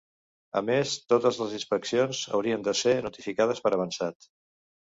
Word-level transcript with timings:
A 0.59 0.63
més, 0.69 0.93
totes 1.13 1.37
les 1.41 1.53
inspeccions 1.59 2.23
haurien 2.39 2.65
de 2.69 2.75
ser 2.83 2.97
notificades 3.09 3.63
per 3.67 3.75
avançat. 3.79 4.31